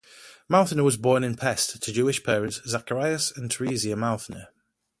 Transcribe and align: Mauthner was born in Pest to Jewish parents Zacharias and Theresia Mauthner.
Mauthner 0.49 0.83
was 0.83 0.97
born 0.97 1.23
in 1.23 1.35
Pest 1.35 1.83
to 1.83 1.93
Jewish 1.93 2.23
parents 2.23 2.59
Zacharias 2.67 3.31
and 3.37 3.51
Theresia 3.51 3.95
Mauthner. 3.95 4.47